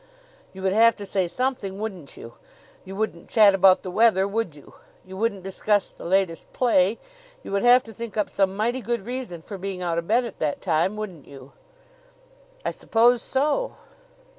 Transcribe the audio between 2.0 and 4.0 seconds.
you? You wouldn't chat about the